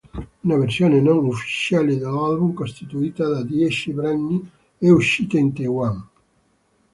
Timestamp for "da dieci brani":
3.27-4.41